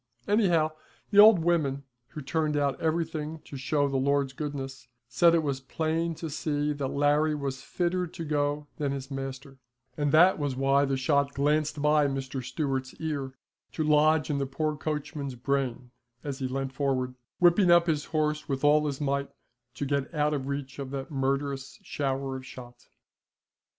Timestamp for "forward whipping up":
16.73-17.85